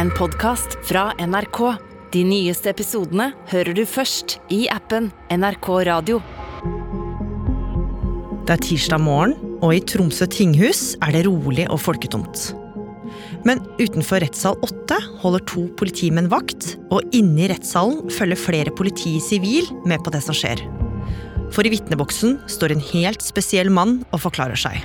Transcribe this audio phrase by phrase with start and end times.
[0.00, 1.58] en podkast fra NRK.
[2.14, 6.20] De nyeste episodene hører du først i appen NRK Radio.
[8.48, 12.46] Det er tirsdag morgen, og i Tromsø tinghus er det rolig og folketomt.
[13.44, 19.18] Men utenfor rettssal 8 holder to politimenn vakt, og inne i rettssalen følger flere politi
[19.18, 20.64] i sivil med på det som skjer.
[21.52, 24.80] For i vitneboksen står en helt spesiell mann og forklarer seg.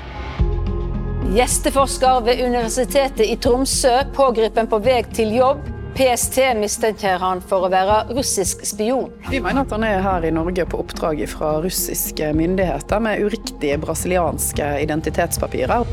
[1.33, 5.63] Gjesteforsker ved Universitetet i Tromsø pågrepet på vei til jobb.
[5.95, 9.09] PST mistenker han for å være russisk spion.
[9.31, 13.79] Vi mener at han er her i Norge på oppdrag fra russiske myndigheter med uriktige
[13.81, 15.87] brasilianske identitetspapirer.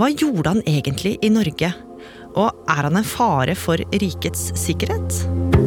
[0.00, 1.70] Hva gjorde han egentlig i Norge?
[2.34, 5.59] Og er han en fare for rikets sikkerhet?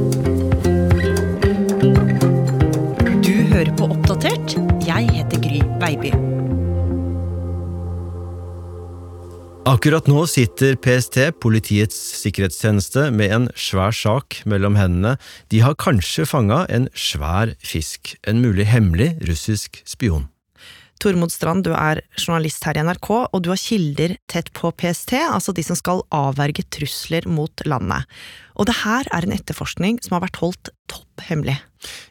[9.64, 15.14] Akkurat nå sitter PST, Politiets sikkerhetstjeneste, med en svær sak mellom hendene.
[15.56, 20.28] De har kanskje fanga en svær fisk, en mulig hemmelig russisk spion.
[21.04, 25.18] Tormod Strand, du er journalist her i NRK, og du har kilder tett på PST,
[25.20, 28.08] altså de som skal avverge trusler mot landet.
[28.56, 31.58] Og det her er en etterforskning som har vært holdt topp hemmelig.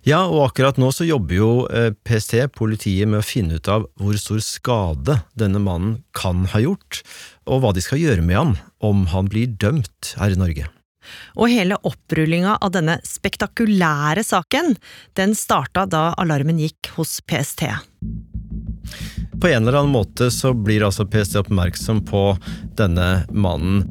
[0.05, 3.87] Ja, og akkurat nå så jobber jo eh, PST, politiet, med å finne ut av
[3.97, 7.01] hvor stor skade denne mannen kan ha gjort,
[7.49, 8.55] og hva de skal gjøre med ham
[8.85, 10.69] om han blir dømt her i Norge.
[11.41, 14.77] Og hele opprullinga av denne spektakulære saken,
[15.19, 17.65] den starta da alarmen gikk hos PST.
[19.43, 22.21] På en eller annen måte så blir altså PST oppmerksom på
[22.79, 23.89] denne mannen.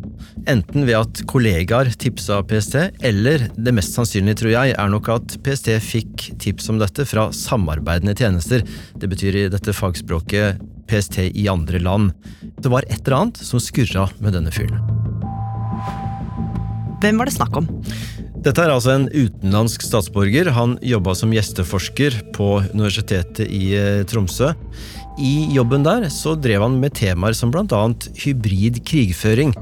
[0.48, 5.36] Enten ved at kollegaer tipsa PST, eller det mest sannsynlige, tror jeg, er nok at
[5.44, 8.64] PST fikk tips om dette fra samarbeidende tjenester.
[8.96, 12.16] Det betyr i dette fagspråket PST i andre land.
[12.56, 14.80] Det var et eller annet som skurra med denne fyren.
[17.04, 17.68] Hvem var det snakk om?
[18.42, 20.48] Dette er altså en utenlandsk statsborger.
[20.56, 24.56] Han jobba som gjesteforsker på Universitetet i eh, Tromsø.
[25.22, 29.54] I jobben der så drev han med temaer som annet hybrid krigføring.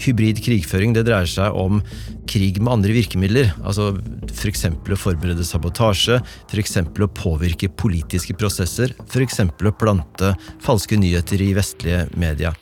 [0.00, 1.80] Hybrid krigføring det dreier seg om
[2.28, 3.54] krig med andre virkemidler.
[3.64, 3.94] altså
[4.28, 4.66] F.eks.
[4.68, 6.20] å forberede sabotasje,
[6.52, 6.76] f.eks.
[6.76, 9.40] å påvirke politiske prosesser, f.eks.
[9.40, 12.52] å plante falske nyheter i vestlige media.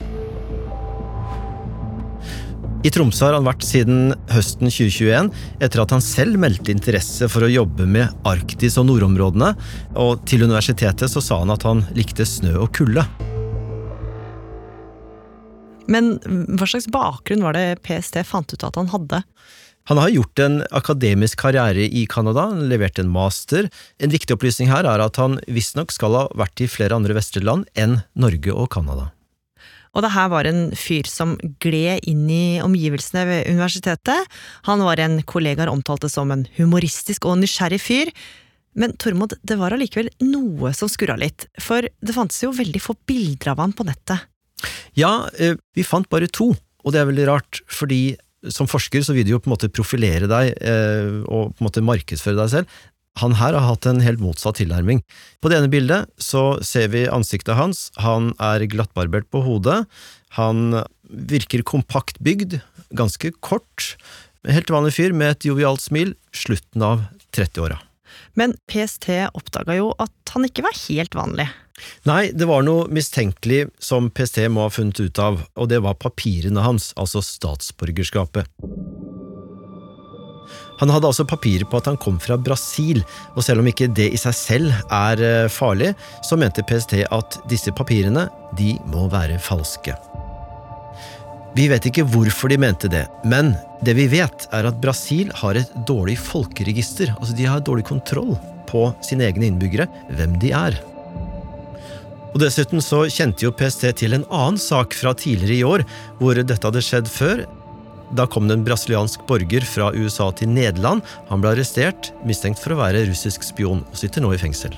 [2.88, 5.26] I Tromsø har han vært siden høsten 2021,
[5.60, 9.50] etter at han selv meldte interesse for å jobbe med Arktis og nordområdene,
[10.00, 13.04] og til universitetet så sa han at han likte snø og kulde.
[15.92, 16.14] Men
[16.56, 19.20] hva slags bakgrunn var det PST fant ut at han hadde?
[19.92, 23.68] Han har gjort en akademisk karriere i Canada, levert en master.
[24.00, 27.48] En viktig opplysning her er at han visstnok skal ha vært i flere andre vestlige
[27.48, 29.10] land enn Norge og Canada.
[29.98, 34.28] Og det her var en fyr som gled inn i omgivelsene ved universitetet.
[34.68, 38.12] Han var en kollegaer omtalte som en humoristisk og nysgjerrig fyr.
[38.78, 42.94] Men Tormod, det var allikevel noe som skurra litt, for det fantes jo veldig få
[43.10, 44.28] bilder av han på nettet.
[44.94, 48.14] Ja, eh, vi fant bare to, og det er veldig rart, fordi
[48.54, 51.66] som forsker så vil du jo på en måte profilere deg eh, og på en
[51.66, 52.78] måte markedsføre deg selv.
[53.22, 55.02] Han her har hatt en helt motsatt tilnærming.
[55.42, 57.88] På det ene bildet så ser vi ansiktet hans.
[57.98, 59.82] Han er glattbarbert på hodet.
[60.38, 62.60] Han virker kompakt bygd,
[62.94, 63.94] ganske kort.
[64.48, 67.80] Helt vanlig fyr med et jovialt smil, slutten av 30-åra.
[68.38, 71.48] Men PST oppdaga jo at han ikke var helt vanlig.
[72.08, 75.98] Nei, det var noe mistenkelig som PST må ha funnet ut av, og det var
[76.00, 78.50] papirene hans, altså statsborgerskapet.
[80.78, 83.02] Han hadde altså papirer på at han kom fra Brasil,
[83.34, 85.92] og selv om ikke det i seg selv er eh, farlig,
[86.26, 88.28] så mente PST at disse papirene,
[88.58, 89.96] de må være falske.
[91.58, 95.58] Vi vet ikke hvorfor de mente det, men det vi vet, er at Brasil har
[95.58, 97.10] et dårlig folkeregister.
[97.18, 98.36] Altså, de har dårlig kontroll
[98.68, 100.78] på sine egne innbyggere, hvem de er.
[102.28, 105.84] Og Dessuten så kjente jo PST til en annen sak fra tidligere i år,
[106.20, 107.46] hvor dette hadde skjedd før,
[108.16, 111.02] da kom det en brasiliansk borger fra USA til Nederland.
[111.28, 114.76] Han ble arrestert, mistenkt for å være russisk spion, og sitter nå i fengsel.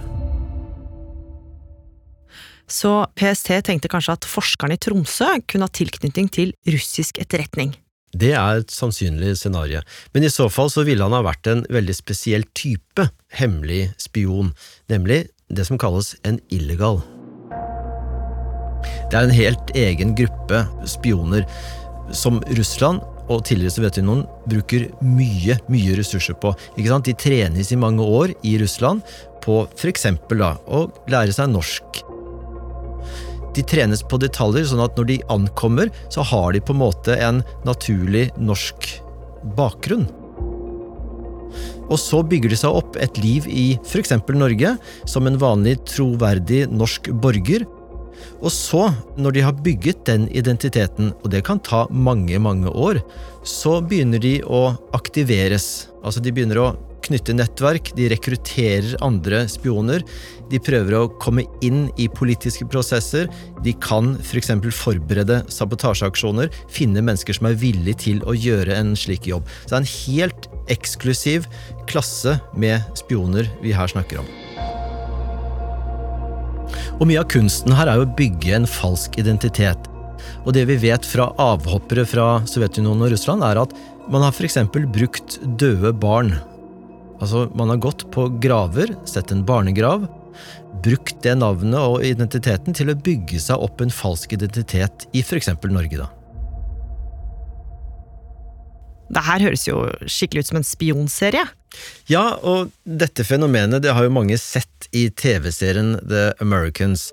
[2.71, 7.75] Så PST tenkte kanskje at forskeren i Tromsø kunne ha tilknytning til russisk etterretning.
[8.11, 9.83] Det er et sannsynlig scenario,
[10.15, 13.07] men i så fall så ville han ha vært en veldig spesiell type
[13.39, 14.51] hemmelig spion,
[14.91, 16.99] nemlig det som kalles en illegal.
[19.11, 21.47] Det er en helt egen gruppe spioner
[22.15, 26.53] som Russland og tidligere Sovjetunionen bruker mye, mye ressurser på.
[26.77, 27.07] Ikke sant?
[27.07, 29.05] De trenes i mange år i Russland
[29.45, 30.07] på f.eks.
[30.11, 32.03] å lære seg norsk.
[33.55, 37.17] De trenes på detaljer, sånn at når de ankommer, så har de på en måte
[37.19, 38.91] en naturlig norsk
[39.59, 40.07] bakgrunn.
[41.91, 44.15] Og så bygger de seg opp et liv i f.eks.
[44.31, 44.77] Norge,
[45.11, 47.67] som en vanlig troverdig norsk borger.
[48.41, 48.89] Og så,
[49.21, 53.03] når de har bygget den identiteten, og det kan ta mange, mange år,
[53.47, 55.91] så begynner de å aktiveres.
[56.05, 56.71] Altså de begynner å
[57.05, 60.05] knytte nettverk, de rekrutterer andre spioner.
[60.51, 63.31] De prøver å komme inn i politiske prosesser.
[63.65, 64.53] De kan f.eks.
[64.61, 69.49] For forberede sabotasjeaksjoner, finne mennesker som er villige til å gjøre en slik jobb.
[69.65, 71.51] Så det er en helt eksklusiv
[71.91, 74.40] klasse med spioner vi her snakker om.
[77.01, 79.89] Og Mye av kunsten her er jo å bygge en falsk identitet.
[80.45, 83.73] Og det vi vet fra avhoppere fra Sovjetunionen og Russland, er at
[84.13, 84.59] man har f.eks.
[84.69, 86.35] brukt døde barn.
[87.21, 90.05] Altså, man har gått på graver, sett en barnegrav,
[90.85, 95.53] brukt det navnet og identiteten til å bygge seg opp en falsk identitet i f.eks.
[95.73, 96.11] Norge, da.
[99.11, 101.49] Det her høres jo skikkelig ut som en spionserie.
[102.11, 107.11] Ja, og dette fenomenet det har jo mange sett i TV-serien The Americans.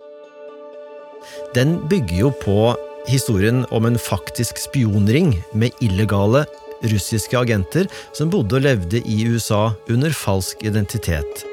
[1.56, 2.62] Den bygger jo på
[3.08, 6.46] historien om en faktisk spionring med illegale
[6.92, 7.88] russiske agenter
[8.18, 11.46] som bodde og levde i USA under falsk identitet.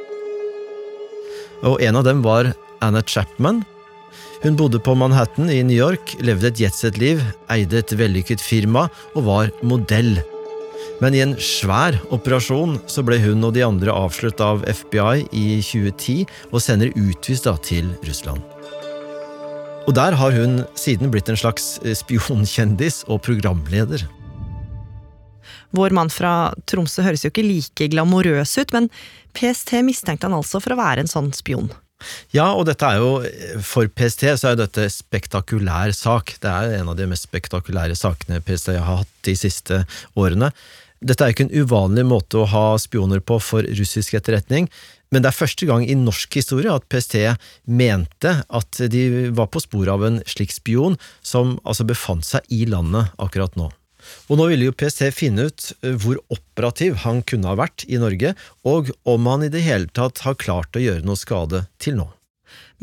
[1.64, 2.52] Og en av dem var
[2.84, 3.62] Anna Chapman.
[4.42, 7.22] Hun bodde på Manhattan i New York, levde et jetset-liv,
[7.52, 10.18] eide et vellykket firma og var modell.
[11.04, 15.58] Men i en svær operasjon så ble hun og de andre avslørt av FBI i
[15.60, 18.40] 2010 og senere utvist da til Russland.
[19.84, 24.06] Og der har hun siden blitt en slags spionkjendis og programleder.
[25.76, 28.88] Vår mann fra Tromsø høres jo ikke like glamorøs ut, men
[29.36, 31.68] PST mistenkte han altså for å være en sånn spion.
[32.32, 36.34] Ja, og dette er jo For PST så er dette spektakulær sak.
[36.40, 39.82] Det er en av de mest spektakulære sakene PST har hatt de siste
[40.16, 40.50] årene.
[41.04, 44.70] Dette er jo ikke en uvanlig måte å ha spioner på for russisk etterretning,
[45.12, 47.18] men det er første gang i norsk historie at PST
[47.68, 52.64] mente at de var på sporet av en slik spion som altså befant seg i
[52.70, 53.68] landet akkurat nå.
[54.28, 58.00] Og nå ville jo PST finne ut eh, hvor operativ han kunne ha vært i
[58.00, 58.34] Norge,
[58.64, 62.08] og om han i det hele tatt har klart å gjøre noe skade til nå.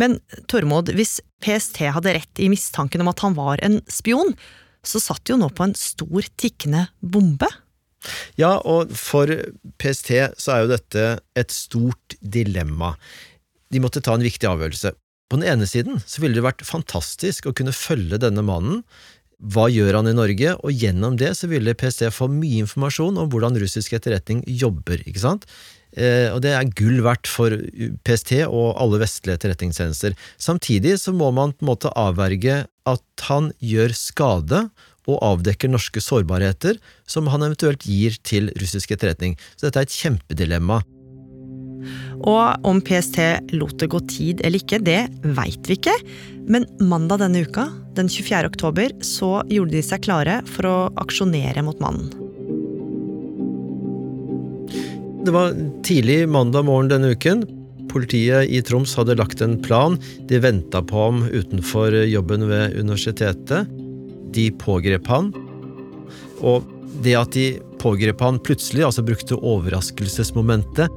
[0.02, 0.20] Men
[0.50, 4.34] Tormod, hvis PST hadde rett i mistanken om at han var en spion,
[4.86, 7.50] så satt de jo nå på en stor tikkende bombe?
[8.40, 9.30] Ja, og for
[9.82, 11.06] PST så er jo dette
[11.38, 12.96] et stort dilemma.
[13.72, 14.94] De måtte ta en viktig avgjørelse.
[15.32, 18.82] På den ene siden så ville det vært fantastisk å kunne følge denne mannen
[19.42, 23.30] hva gjør han i Norge, og gjennom det så ville PST få mye informasjon om
[23.32, 25.02] hvordan russisk etterretning jobber.
[25.02, 25.48] ikke sant?
[25.92, 27.56] Eh, og det er gull verdt for
[28.06, 30.14] PST og alle vestlige etterretningstjenester.
[30.40, 34.62] Samtidig så må man på en måte avverge at han gjør skade
[35.10, 39.38] og avdekker norske sårbarheter som han eventuelt gir til russisk etterretning.
[39.58, 40.82] Så dette er et kjempedilemma.
[42.30, 43.18] Og om PST
[43.58, 45.08] lot det gå tid eller ikke, det
[45.38, 45.96] veit vi ikke.
[46.52, 47.68] Men mandag denne uka,
[47.98, 48.52] den 24.
[48.52, 52.12] oktober, så gjorde de seg klare for å aksjonere mot mannen.
[55.22, 55.54] Det var
[55.86, 57.44] tidlig mandag morgen denne uken.
[57.92, 59.98] Politiet i Troms hadde lagt en plan
[60.30, 63.70] de venta på ham utenfor jobben ved universitetet.
[64.36, 65.32] De pågrep han.
[66.42, 66.68] Og
[67.02, 67.46] det at de
[67.82, 70.92] pågrep han plutselig, altså brukte overraskelsesmomentet,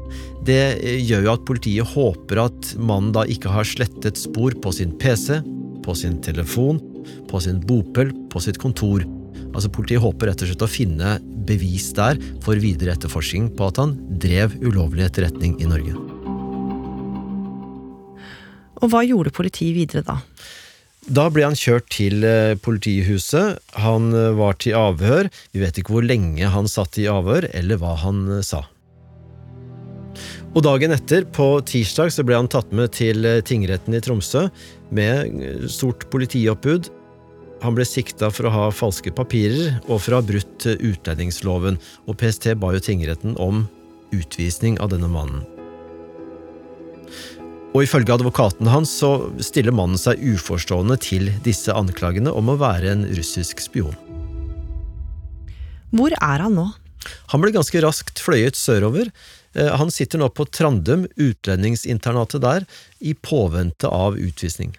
[0.44, 0.62] det
[1.06, 5.40] gjør jo at politiet håper at mannen da ikke har slettet spor på sin PC,
[5.84, 6.80] på sin telefon,
[7.30, 9.04] på sin bopel, på sitt kontor.
[9.54, 11.16] Altså Politiet håper rett og slett å finne
[11.46, 15.94] bevis der for videre etterforskning på at han drev ulovlig etterretning i Norge.
[18.82, 20.18] Og hva gjorde politiet videre da?
[21.04, 23.58] Da ble han kjørt til eh, politihuset.
[23.84, 25.28] Han eh, var til avhør.
[25.52, 28.62] Vi vet ikke hvor lenge han satt i avhør, eller hva han eh, sa.
[30.54, 34.46] Og Dagen etter, på tirsdag, så ble han tatt med til tingretten i Tromsø
[34.94, 36.88] med stort politioppbud.
[37.64, 42.20] Han ble sikta for å ha falske papirer og for å ha brutt utlendingsloven, og
[42.20, 43.66] PST ba jo tingretten om
[44.14, 45.42] utvisning av denne mannen.
[47.74, 49.10] Og ifølge advokaten hans så
[49.42, 53.96] stiller mannen seg uforstående til disse anklagene om å være en russisk spion.
[55.94, 56.68] Hvor er han nå?
[57.32, 59.10] Han ble ganske raskt fløyet sørover.
[59.58, 62.68] Eh, han sitter nå på Trandum, utlendingsinternatet der,
[63.02, 64.72] i påvente av utvisning.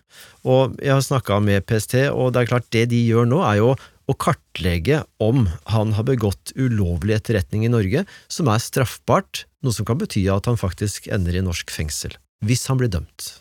[0.48, 3.60] Og Jeg har snakka med PST, og det er klart det de gjør nå, er
[3.60, 3.76] jo
[4.06, 9.88] å kartlegge om han har begått ulovlig etterretning i Norge, som er straffbart, noe som
[9.88, 13.34] kan bety at han faktisk ender i norsk fengsel hvis han blir dømt.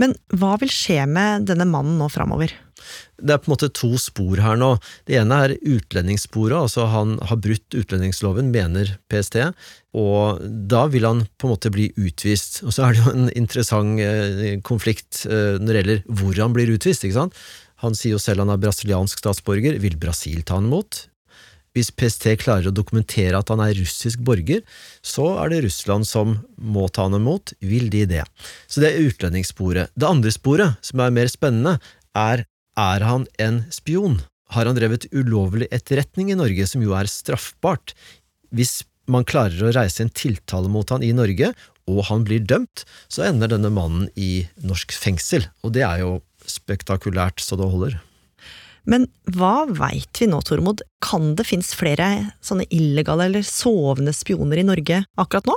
[0.00, 2.54] Men hva vil skje med denne mannen nå framover?
[3.20, 4.70] Det er på en måte to spor her nå.
[5.08, 9.36] Det ene er utlendingssporet, altså han har brutt utlendingsloven, mener PST,
[10.00, 10.40] og
[10.70, 12.62] da vil han på en måte bli utvist.
[12.64, 16.56] Og så er det jo en interessant eh, konflikt eh, når det gjelder hvor han
[16.56, 17.44] blir utvist, ikke sant.
[17.84, 21.04] Han sier jo selv han er brasiliansk statsborger, vil Brasil ta han imot?
[21.76, 24.64] Hvis PST klarer å dokumentere at han er russisk borger,
[25.06, 27.54] så er det Russland som må ta han imot.
[27.62, 28.24] Vil de det?
[28.66, 29.94] Så det er utlendingssporet.
[29.94, 31.78] Det andre sporet, som er mer spennende,
[32.18, 32.46] er
[32.78, 34.20] er han en spion?
[34.54, 37.94] Har han drevet ulovlig etterretning i Norge, som jo er straffbart?
[38.50, 41.52] Hvis man klarer å reise en tiltale mot han i Norge,
[41.90, 46.12] og han blir dømt, så ender denne mannen i norsk fengsel, og det er jo
[46.46, 47.98] spektakulært så det holder.
[48.88, 49.06] Men
[49.36, 50.82] hva veit vi nå, Tormod?
[51.04, 55.56] Kan det finnes flere sånne illegale eller sovende spioner i Norge akkurat nå?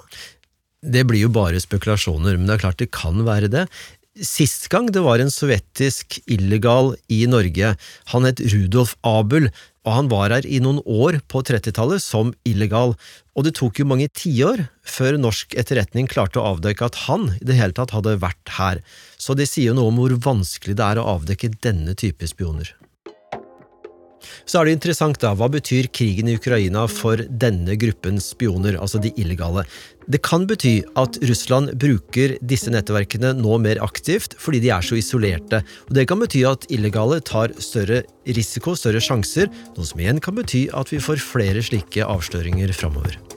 [0.83, 3.67] Det blir jo bare spekulasjoner, men det er klart det kan være det.
[4.13, 7.71] Sist gang det var en sovjetisk illegal i Norge,
[8.11, 9.47] han het Rudolf Abel,
[9.83, 12.93] og han var her i noen år på 30-tallet som illegal,
[13.33, 17.47] og det tok jo mange tiår før norsk etterretning klarte å avdekke at han i
[17.49, 18.83] det hele tatt hadde vært her,
[19.17, 22.69] så det sier jo noe om hvor vanskelig det er å avdekke denne type spioner.
[24.45, 29.01] Så er det interessant, da, hva betyr krigen i Ukraina for denne gruppen spioner, altså
[29.03, 29.65] de illegale?
[30.07, 34.97] Det kan bety at Russland bruker disse nettverkene nå mer aktivt fordi de er så
[34.99, 35.63] isolerte.
[35.87, 40.35] Og Det kan bety at illegale tar større risiko, større sjanser, noe som igjen kan
[40.35, 43.32] bety at vi får flere slike avsløringer framover.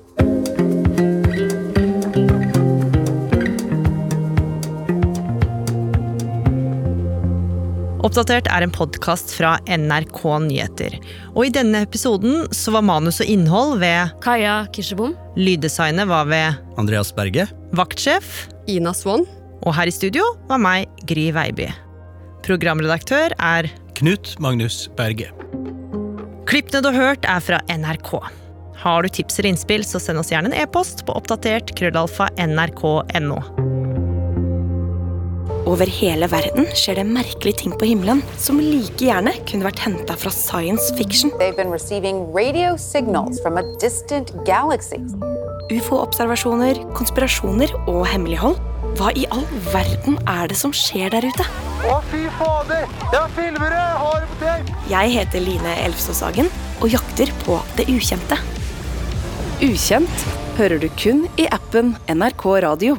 [8.07, 10.93] Oppdatert er en podkast fra NRK Nyheter.
[11.33, 15.17] Og i denne episoden så var manus og innhold ved Kaja Kirsebom.
[15.35, 17.49] Lyddesignet var ved Andreas Berge.
[17.75, 18.47] Vaktsjef.
[18.71, 19.27] Ina Swann.
[19.67, 21.67] Og her i studio var meg, Gry Veiby.
[22.47, 25.33] Programredaktør er Knut Magnus Berge.
[26.47, 28.21] Klippene du har hørt, er fra NRK.
[28.87, 33.41] Har du tips eller innspill, så send oss gjerne en e-post på oppdatert krøllalfa nrk.no.
[35.67, 40.17] Over hele verden skjer det merkelige ting på himmelen som like gjerne kunne vært henta
[40.19, 41.33] fra science fiction.
[45.67, 48.61] Ufo-observasjoner, konspirasjoner og hemmelighold.
[48.97, 51.47] Hva i all verden er det som skjer der ute?
[51.87, 52.87] Å, fy fader!
[53.13, 53.83] Jeg filmer det!
[53.83, 54.79] Jeg har det på tape!
[54.93, 56.49] Jeg heter Line Elfsåshagen
[56.81, 58.39] og jakter på det ukjente.
[59.67, 60.25] Ukjent
[60.57, 62.97] hører du kun i appen NRK Radio.